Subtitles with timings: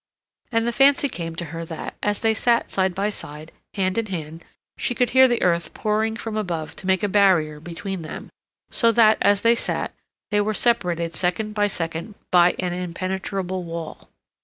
[0.51, 4.07] And the fancy came to her that, as they sat side by side, hand in
[4.07, 4.43] hand,
[4.75, 8.31] she could hear the earth pouring from above to make a barrier between them,
[8.71, 9.93] so that, as they sat,
[10.31, 14.09] they were separated second by second by an impenetrable wall.